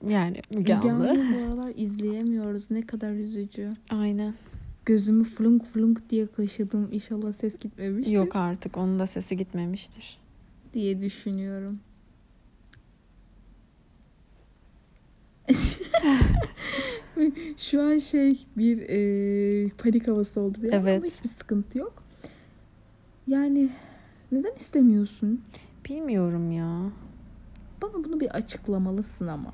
[0.08, 1.04] Yani Müge Anlı.
[1.08, 2.70] Bu aralar izleyemiyoruz.
[2.70, 3.72] Ne kadar üzücü.
[3.90, 4.34] Aynen.
[4.87, 6.88] Gözümü flunk flunk diye kaşıdım.
[6.92, 10.18] İnşallah ses gitmemiştir Yok artık onun da sesi gitmemiştir.
[10.74, 11.78] diye düşünüyorum.
[17.58, 20.98] Şu an şey bir e, panik havası oldu an Evet.
[20.98, 22.02] ama hiçbir sıkıntı yok.
[23.26, 23.70] Yani
[24.32, 25.42] neden istemiyorsun?
[25.88, 26.90] Bilmiyorum ya.
[27.82, 29.52] Bana bunu bir açıklamalısın ama.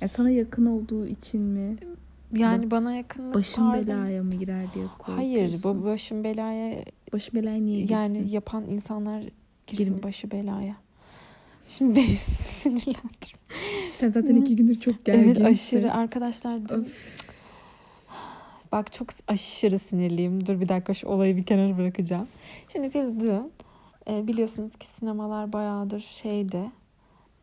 [0.00, 1.76] Ya sana yakın olduğu için mi?
[2.32, 5.16] Yani bana yakın Başım tarzım- belaya mı girer diye korkuyorsun.
[5.16, 7.94] Hayır bu başım belaya Başım belaya niye girsin?
[7.94, 9.20] yani yapan insanlar
[9.66, 10.02] girsin Girmesin.
[10.02, 10.76] başı belaya.
[11.68, 12.06] Şimdi beni
[12.46, 13.34] sinirlendir.
[13.98, 15.40] Sen zaten iki gündür çok gerginsin.
[15.40, 16.88] Evet aşırı arkadaşlar dün...
[18.72, 20.46] Bak çok aşırı sinirliyim.
[20.46, 22.28] Dur bir dakika şu olayı bir kenara bırakacağım.
[22.72, 23.52] Şimdi biz dün
[24.10, 26.70] e, biliyorsunuz ki sinemalar bayağıdır şeydi.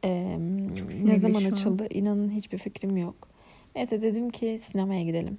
[0.05, 0.37] E,
[0.79, 1.51] Çok ne zaman şu an.
[1.51, 3.27] açıldı inanın hiçbir fikrim yok.
[3.75, 5.37] Neyse dedim ki sinemaya gidelim.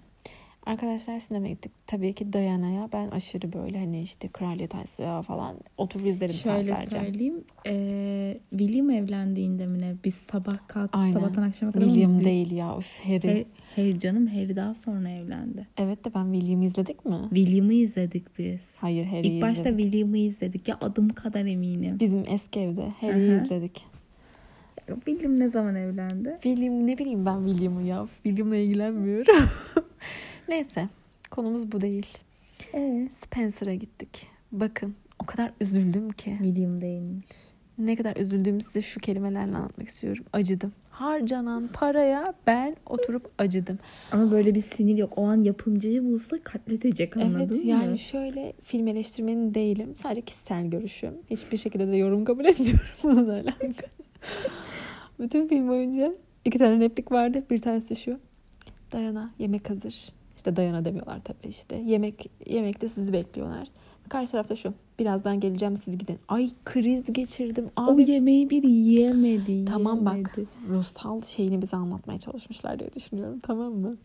[0.67, 1.73] Arkadaşlar sinemaya gittik.
[1.87, 6.99] Tabii ki Diana'ya ben aşırı böyle hani işte Kraliyet Asya falan oturup izlerim Şöyle saatlerce.
[7.07, 7.45] söyleyeyim.
[7.67, 9.95] Ee, William evlendiğinde mi ne?
[10.05, 11.13] Biz sabah kalkıp Aynen.
[11.13, 12.77] sabahtan akşama kadar William onu- değil ya.
[12.79, 13.29] Üf, Harry.
[13.29, 15.67] Harry, Harry canım Harry daha sonra evlendi.
[15.79, 17.17] Evet de ben William'ı izledik mi?
[17.29, 18.61] William'ı izledik biz.
[18.77, 19.85] Hayır Harry'i İlk başta izledik.
[19.85, 20.69] William'ı izledik.
[20.69, 21.97] Ya adım kadar eminim.
[22.01, 23.85] Bizim eski evde Harry'i izledik.
[24.95, 26.39] William ne zaman evlendi?
[26.43, 28.07] William ne bileyim ben William'ı ya.
[28.23, 29.49] William'la ilgilenmiyorum.
[30.49, 30.89] Neyse
[31.31, 32.07] konumuz bu değil.
[32.75, 33.09] Ee?
[33.25, 34.27] Spencer'a gittik.
[34.53, 36.37] Bakın o kadar üzüldüm ki.
[36.43, 37.27] William değilmiş.
[37.79, 40.25] Ne kadar üzüldüğümü size şu kelimelerle anlatmak istiyorum.
[40.33, 40.73] Acıdım.
[40.91, 43.79] Harcanan paraya ben oturup acıdım.
[44.13, 45.13] Ama böyle bir sinir yok.
[45.17, 47.71] O an yapımcıyı bulsa katletecek anladın evet mı?
[47.71, 49.95] yani şöyle film eleştirmeni değilim.
[49.97, 51.15] Sadece kişisel görüşüm.
[51.31, 53.73] Hiçbir şekilde de yorum kabul etmiyorum bununla alakalı.
[55.21, 57.43] Bütün film boyunca iki tane replik vardı.
[57.51, 58.19] Bir tanesi şu.
[58.93, 59.95] Dayana yemek hazır.
[60.37, 61.77] İşte Dayana demiyorlar tabii işte.
[61.77, 63.69] Yemek yemekte sizi bekliyorlar.
[64.09, 64.75] Karşı tarafta şu.
[64.99, 66.19] Birazdan geleceğim siz gidin.
[66.29, 67.71] Ay kriz geçirdim.
[67.77, 69.65] o Abi yemeği bir yiyemedi.
[69.65, 70.47] Tamam bak yiyemedi.
[70.69, 73.97] ruhsal şeyini bize anlatmaya çalışmışlar diye düşünüyorum tamam mı?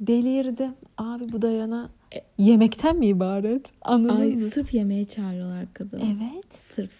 [0.00, 0.72] Delirdim.
[0.98, 3.66] Abi bu dayana e, yemekten mi ibaret?
[3.82, 4.38] Anladın Ay mı?
[4.40, 6.00] sırf yemeğe çağırıyorlar kadını.
[6.04, 6.44] Evet.
[6.74, 6.90] Sırf.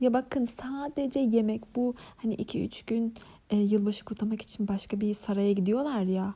[0.00, 3.14] Ya bakın sadece yemek bu hani 2-3 gün
[3.50, 6.34] e, yılbaşı kutlamak için başka bir saraya gidiyorlar ya.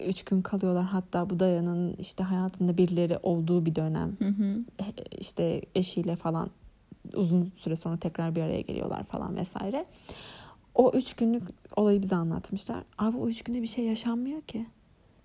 [0.00, 4.16] 3 gün kalıyorlar hatta bu dayanın işte hayatında birileri olduğu bir dönem.
[4.18, 4.64] Hı hı.
[4.80, 4.84] E,
[5.18, 6.50] işte eşiyle falan
[7.14, 9.86] uzun süre sonra tekrar bir araya geliyorlar falan vesaire.
[10.74, 11.42] O üç günlük
[11.76, 12.82] olayı bize anlatmışlar.
[12.98, 14.66] Abi o üç günde bir şey yaşanmıyor ki.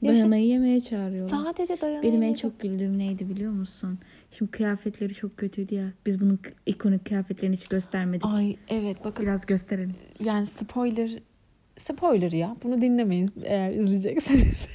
[0.05, 1.29] Dayanayı yemeğe çağırıyorlar.
[1.43, 2.03] Sadece dayanıyor.
[2.03, 3.99] Benim en çok güldüğüm neydi biliyor musun?
[4.31, 5.93] Şimdi kıyafetleri çok kötüydü ya.
[6.05, 8.25] Biz bunun ikonik kıyafetlerini hiç göstermedik.
[8.25, 9.95] Ay evet bakın Biraz gösterelim.
[10.23, 11.11] yani spoiler
[11.77, 14.67] spoiler ya bunu dinlemeyin eğer izleyecekseniz.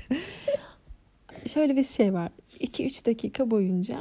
[1.47, 2.31] Şöyle bir şey var.
[2.61, 4.01] 2-3 dakika boyunca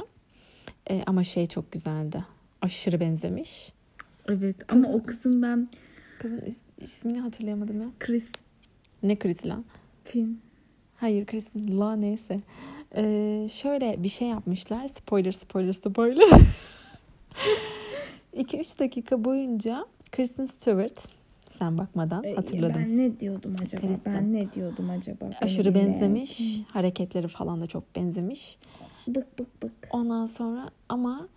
[0.90, 2.24] e, ama şey çok güzeldi.
[2.62, 3.72] Aşırı benzemiş.
[4.28, 5.68] Evet Kızın- ama o kızın ben
[6.18, 7.88] Kızın is- ismini hatırlayamadım ya.
[7.98, 8.40] Kristin
[9.02, 9.64] Ne Chris lan?
[10.96, 12.40] Hayır Chris la neyse.
[12.96, 14.88] Ee, şöyle bir şey yapmışlar.
[14.88, 16.28] Spoiler spoiler spoiler.
[18.36, 21.08] 2-3 dakika boyunca Kristen Stewart
[21.58, 22.82] sen bakmadan Ee, hatırladım.
[22.82, 23.86] Ben ne diyordum acaba?
[23.86, 24.14] Kristen.
[24.14, 25.30] Ben ne diyordum acaba?
[25.40, 26.60] Aşırı benzemiş.
[26.72, 28.58] Hareketleri falan da çok benzemiş.
[29.08, 29.72] Bık bık bık.
[29.90, 31.28] Ondan sonra ama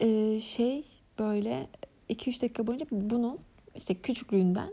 [0.00, 0.84] e, şey
[1.18, 1.66] böyle
[2.10, 3.38] 2-3 dakika boyunca bunun
[3.76, 4.70] işte küçüklüğünden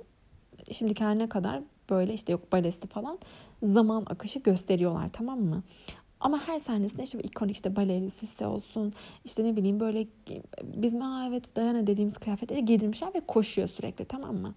[0.72, 3.20] şimdiki haline kadar böyle işte yok balesi falan
[3.64, 5.64] zaman akışı gösteriyorlar tamam mı?
[6.20, 8.94] Ama her sahnesinde işte ikonik işte bale elbisesi olsun
[9.26, 10.08] işte ne bileyim böyle
[10.64, 14.54] bizim aa evet Dayana dediğimiz kıyafetleri giydirmişler ve koşuyor sürekli tamam mı?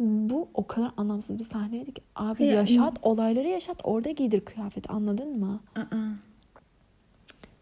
[0.00, 4.88] Bu o kadar anlamsız bir sahneydi ki abi Hayır, yaşat olayları yaşat orada giydir kıyafeti
[4.88, 5.60] anladın mı?
[5.76, 5.82] Aa.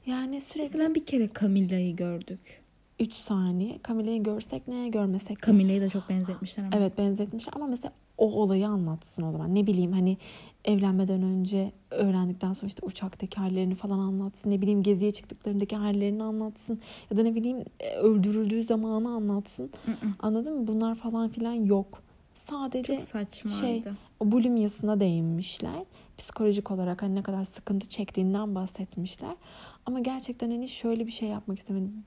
[0.06, 2.60] Yani sürekli Mesela bir kere Camilla'yı gördük.
[3.00, 5.46] 3 saniye Camille'yi görsek ne görsek ne.
[5.46, 6.76] Camilla'yı da çok benzetmişler ama.
[6.76, 9.54] Evet benzetmişler ama mesela o olayı anlatsın o zaman.
[9.54, 10.16] Ne bileyim hani
[10.64, 14.50] evlenmeden önce öğrendikten sonra işte uçaktaki hallerini falan anlatsın.
[14.50, 16.80] Ne bileyim geziye çıktıklarındaki hallerini anlatsın.
[17.10, 19.70] Ya da ne bileyim e, öldürüldüğü zamanı anlatsın.
[20.18, 20.66] Anladın mı?
[20.66, 22.02] Bunlar falan filan yok.
[22.34, 22.92] Sadece
[23.60, 23.82] şey
[24.22, 25.82] bulimyasına değinmişler.
[26.18, 29.36] Psikolojik olarak hani ne kadar sıkıntı çektiğinden bahsetmişler.
[29.86, 32.04] Ama gerçekten hani şöyle bir şey yapmak istemedim.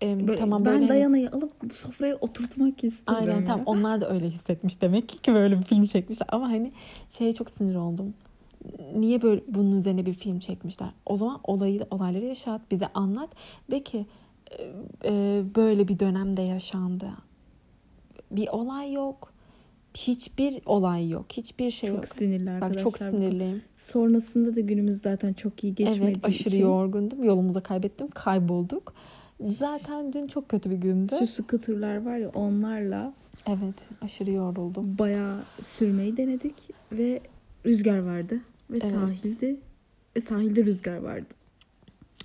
[0.00, 3.02] Em, Böyle, tamam ben böyle hani- Dayana'yı alıp sofraya oturtmak istedim.
[3.06, 6.26] Aynen tam onlar da öyle hissetmiş demek ki böyle bir film çekmişler.
[6.30, 6.72] Ama hani
[7.10, 8.14] şeye çok sinir oldum.
[8.96, 10.88] Niye böyle bunun üzerine bir film çekmişler?
[11.06, 13.30] O zaman olayı olayları yaşat, bize anlat.
[13.70, 14.06] De ki
[14.58, 14.64] e,
[15.04, 17.06] e, böyle bir dönemde yaşandı.
[18.30, 19.32] Bir olay yok.
[19.96, 21.26] Hiçbir olay yok.
[21.32, 22.06] Hiçbir şey Çok yok.
[22.14, 22.82] sinirli Bak arkadaşlar.
[22.82, 23.10] çok bu konu.
[23.10, 23.62] sinirliyim.
[23.78, 26.60] Sonrasında da günümüz zaten çok iyi geçmediği Evet aşırı için.
[26.62, 27.24] yorgundum.
[27.24, 28.08] Yolumuza kaybettim.
[28.10, 28.94] Kaybolduk.
[29.40, 31.14] Zaten dün çok kötü bir gündü.
[31.18, 33.12] Şu scooterlar var ya onlarla
[33.46, 34.98] Evet aşırı yoruldum.
[34.98, 36.54] bayağı sürmeyi denedik
[36.92, 37.20] ve
[37.66, 38.40] rüzgar vardı.
[38.70, 38.92] Ve Evet.
[38.92, 39.56] sahilde
[40.16, 41.26] ve sahilde rüzgar vardı.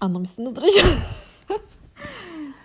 [0.01, 1.13] Anlamışsınızdır inşallah.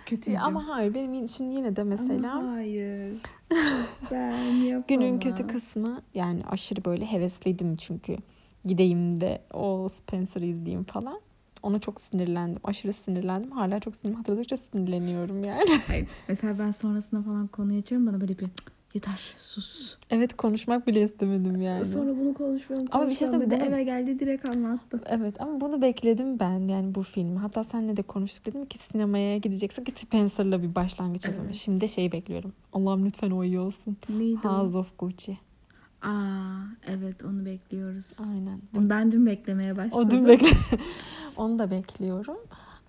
[0.05, 0.37] Kötüydü.
[0.37, 3.13] Ama hayır benim için yine de mesela Ama hayır.
[4.11, 4.83] ben yapamam.
[4.87, 8.17] günün kötü kısmı yani aşırı böyle hevesliydim çünkü
[8.65, 11.19] gideyim de o Spencer'ı izleyeyim falan.
[11.65, 12.61] Ona çok sinirlendim.
[12.63, 13.51] Aşırı sinirlendim.
[13.51, 14.17] Hala çok sinirlendim.
[14.17, 15.69] Hatırladıkça sinirleniyorum yani.
[15.87, 16.07] Hayır.
[16.27, 19.97] Mesela ben sonrasında falan konuyu açıyorum bana böyle bir "Cık, yeter sus.
[20.09, 21.85] evet konuşmak bile istemedim yani.
[21.85, 22.87] Sonra bunu konuşmayalım.
[22.91, 23.59] Ama bir şey söyleyeyim, dedi.
[23.59, 25.01] bunu- eve geldi direkt anlattı.
[25.05, 27.39] Evet ama bunu bekledim ben yani bu filmi.
[27.39, 31.45] Hatta seninle de konuştuk dedim ki sinemaya gideceksek git Spencer'la bir başlangıç yapalım.
[31.45, 31.55] Evet.
[31.55, 32.53] Şimdi de şeyi bekliyorum.
[32.73, 33.97] Allah'ım lütfen o iyi olsun.
[34.09, 34.49] Neydi o?
[34.49, 35.37] House of Gucci.
[36.05, 38.17] Aa evet onu bekliyoruz.
[38.31, 38.59] Aynen.
[38.77, 40.07] Onu ben dün beklemeye başladım.
[40.07, 40.47] O dün bekle.
[41.37, 42.37] Onu da bekliyorum.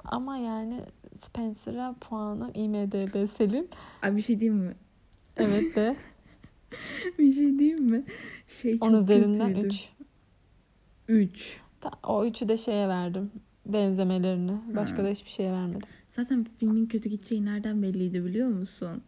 [0.04, 0.80] Ama yani
[1.22, 3.68] Spencer'a puanım IMDB Selin.
[4.02, 4.74] Abi bir şey diyeyim mi?
[5.36, 5.96] Evet de
[7.18, 8.04] Bir şey diyeyim mi?
[8.48, 9.74] Şey çok 10 üzerinden kötüydü.
[9.74, 9.88] 3.
[11.08, 11.60] 3.
[12.04, 13.30] O 3'ü de şeye verdim.
[13.66, 14.52] Benzemelerini.
[14.76, 15.04] Başka Ha.
[15.06, 15.80] da hiçbir şeye vermedim.
[16.10, 19.02] Zaten filmin kötü gideceği nereden belliydi biliyor musun?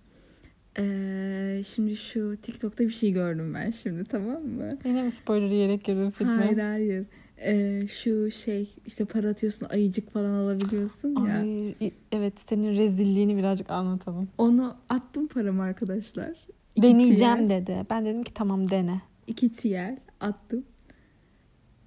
[0.79, 4.79] Ee, şimdi şu TikTok'ta bir şey gördüm ben şimdi tamam mı?
[4.85, 6.33] Yine mi spoiler yiyerek görüyorum filmi?
[6.33, 7.07] Hayır hayır.
[7.39, 11.41] Ee, şu şey işte para atıyorsun ayıcık falan alabiliyorsun ya.
[11.41, 14.29] Ay, evet senin rezilliğini birazcık anlatalım.
[14.39, 16.31] Onu attım paramı arkadaşlar.
[16.77, 17.87] İki Deneyeceğim TL, dedi.
[17.91, 19.01] Ben dedim ki tamam dene.
[19.27, 20.65] İki TL attım.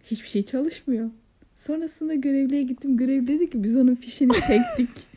[0.04, 1.10] Hiçbir şey çalışmıyor.
[1.58, 2.98] Sonrasında görevliye gittim.
[2.98, 4.89] Görevli dedi ki biz onun fişini çektik.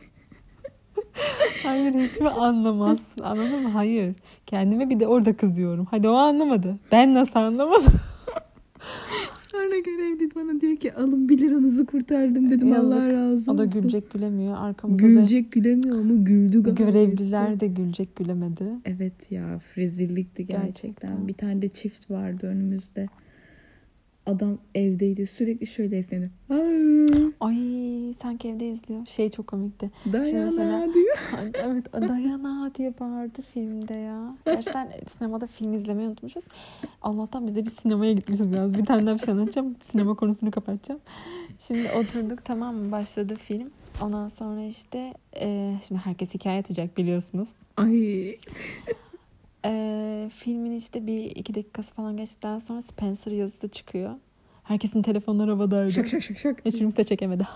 [1.62, 3.22] Hayır hiç mi anlamazsın?
[3.22, 3.68] Anladın mı?
[3.68, 4.14] Hayır.
[4.46, 5.87] Kendime bir de orada kızıyorum.
[5.90, 6.79] Hadi o anlamadı.
[6.92, 7.92] Ben nasıl anlamadım?
[9.50, 12.68] Sonra görevli bana diyor ki alın 1 liranızı kurtardım dedim.
[12.68, 12.92] Yazık.
[12.92, 13.55] Allah razı olsun.
[13.55, 14.57] O da gülecek gülemiyor.
[14.59, 16.24] Arkamızda Gülecek gülemiyor mu?
[16.24, 16.92] Güldü da gayet.
[16.94, 18.64] görevliler de gülecek gülemedi.
[18.85, 20.66] Evet ya rezillikti gerçekten.
[20.66, 21.29] Gerçekten.
[21.29, 23.07] Bir tane de çift vardı önümüzde.
[24.26, 26.30] Adam evdeydi sürekli şöyle esnedi.
[26.50, 26.54] "Aa,
[27.40, 27.54] Ay
[28.22, 29.06] sanki evde izliyor.
[29.06, 29.90] Şey çok komikti.
[30.12, 31.18] Dayana mesela- diyor.
[31.64, 34.37] Evet Dayana diye bağırdı filmde ya.
[34.46, 36.44] Gerçekten sinemada film izlemeyi unutmuşuz.
[37.02, 38.74] Allah'tan biz de bir sinemaya gitmişiz yalnız.
[38.74, 39.76] Bir tane daha bir şey anlatacağım.
[39.80, 41.00] Sinema konusunu kapatacağım.
[41.58, 43.70] Şimdi oturduk tamam mı başladı film.
[44.02, 47.48] Ondan sonra işte e, şimdi herkes hikaye atacak biliyorsunuz.
[47.76, 47.90] Ay
[49.64, 54.14] E, filmin işte bir iki dakikası falan geçtikten sonra Spencer yazısı çıkıyor.
[54.62, 55.90] Herkesin telefonları havadaydı.
[55.90, 56.64] şak şak şak şak.
[56.64, 57.48] Hiç kimse çekemedi.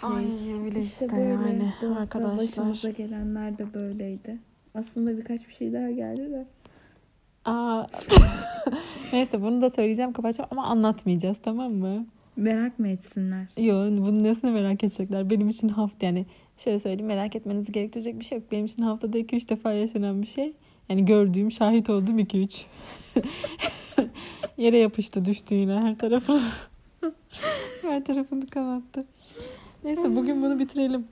[0.00, 0.24] Şey, Ay
[0.64, 1.22] öyle işte, böyle.
[1.22, 2.38] yani arkadaşlar.
[2.38, 4.38] Başımıza gelenler de böyleydi.
[4.74, 6.46] Aslında birkaç bir şey daha geldi de.
[7.44, 7.86] Aa.
[9.12, 12.06] Neyse bunu da söyleyeceğim kapatacağım ama anlatmayacağız tamam mı?
[12.38, 13.46] Merak mı etsinler?
[13.56, 15.30] Yo bunun nesini merak edecekler.
[15.30, 16.26] Benim için hafta yani
[16.58, 18.52] şöyle söyleyeyim merak etmenizi gerektirecek bir şey yok.
[18.52, 20.52] Benim için haftada 2-3 defa yaşanan bir şey.
[20.88, 22.64] Yani gördüğüm, şahit olduğum 2-3.
[24.56, 26.40] Yere yapıştı düştü yine her tarafı.
[27.82, 29.04] her tarafını kanattı.
[29.84, 31.04] Neyse bugün bunu bitirelim.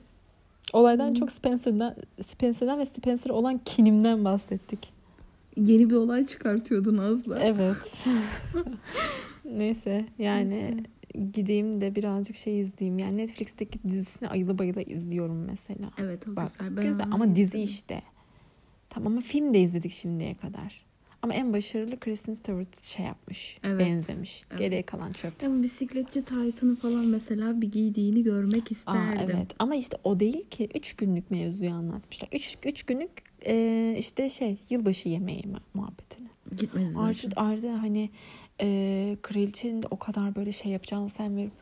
[0.72, 1.94] Olaydan çok Spencer'dan,
[2.28, 4.92] Spencer'dan ve Spencer olan kinimden bahsettik.
[5.56, 7.38] Yeni bir olay çıkartıyordun Azla.
[7.38, 8.06] Evet.
[9.44, 10.84] Neyse yani
[11.32, 12.98] gideyim de birazcık şey izleyeyim.
[12.98, 15.90] Yani Netflix'teki dizisini ayıla bayıla izliyorum mesela.
[15.98, 16.76] Evet o Bak güzel.
[16.76, 17.62] Ben güzel ama dizi izledim.
[17.64, 18.02] işte.
[18.88, 20.86] Tamam ama film de izledik şimdiye kadar.
[21.22, 23.58] Ama en başarılı Kristen Stewart şey yapmış.
[23.64, 23.80] Evet.
[23.80, 24.44] Benzemiş.
[24.50, 24.58] Evet.
[24.58, 25.32] Geriye kalan çöp.
[25.44, 29.20] Ama bisikletçi taytını falan mesela bir giydiğini görmek Aa, isterdim.
[29.36, 30.68] evet ama işte o değil ki.
[30.74, 32.28] Üç günlük mevzuyu anlatmışlar.
[32.32, 33.10] Üç, üç günlük
[33.46, 36.28] e, işte şey yılbaşı yemeği mu- muhabbetini.
[36.58, 37.00] Gitmedi zaten.
[37.08, 38.10] Artı, artı hani
[38.60, 41.52] e, kraliçenin de o kadar böyle şey yapacağını sen verip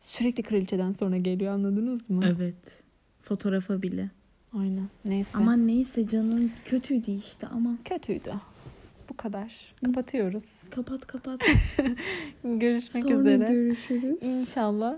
[0.00, 2.24] sürekli kraliçeden sonra geliyor anladınız mı?
[2.36, 2.82] Evet.
[3.22, 4.10] Fotoğrafa bile.
[4.58, 4.88] Aynen.
[5.04, 5.30] Neyse.
[5.34, 7.76] Ama neyse canım kötüydü işte ama.
[7.84, 8.32] kötüydü.
[9.08, 9.74] Bu kadar.
[9.84, 10.44] Kapatıyoruz.
[10.70, 11.40] Kapat kapat.
[12.44, 13.52] Görüşmek Sonra üzere.
[13.52, 14.16] görüşürüz.
[14.22, 14.94] İnşallah.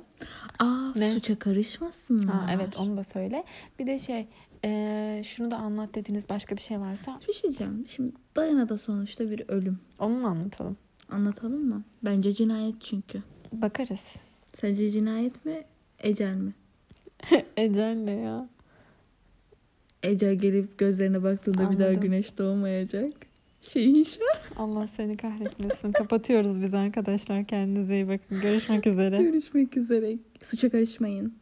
[0.58, 1.12] Aa Ne?
[1.14, 2.34] suça karışmasınlar.
[2.34, 3.44] Aa, evet onu da söyle.
[3.78, 4.26] Bir de şey
[4.64, 7.84] e, şunu da anlat dediğiniz başka bir şey varsa Bir şey diyeceğim.
[7.88, 9.78] Şimdi Dayana da sonuçta bir ölüm.
[9.98, 10.76] onu mu anlatalım?
[11.08, 11.82] Anlatalım mı?
[12.04, 13.22] Bence cinayet çünkü.
[13.52, 14.16] Bakarız.
[14.60, 15.64] Sence cinayet mi?
[15.98, 16.52] Ecel mi?
[17.56, 18.48] Ecel ne ya?
[20.02, 22.00] Ecel gelip gözlerine baktığında bir daha Anladım.
[22.02, 23.12] güneş doğmayacak.
[23.60, 24.42] Şey inşallah.
[24.56, 25.92] Allah seni kahretmesin.
[25.92, 27.44] Kapatıyoruz biz arkadaşlar.
[27.46, 28.40] Kendinize iyi bakın.
[28.40, 29.16] Görüşmek üzere.
[29.22, 30.18] Görüşmek üzere.
[30.42, 31.34] Suça karışmayın.